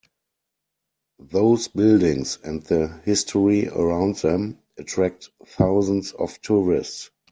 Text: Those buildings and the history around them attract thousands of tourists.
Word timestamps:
Those 1.19 1.67
buildings 1.67 2.39
and 2.43 2.63
the 2.63 2.87
history 3.05 3.67
around 3.69 4.15
them 4.15 4.57
attract 4.75 5.29
thousands 5.45 6.13
of 6.13 6.41
tourists. 6.41 7.11